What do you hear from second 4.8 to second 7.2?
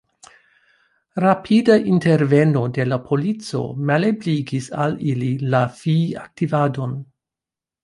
al ili la fiaktivadon.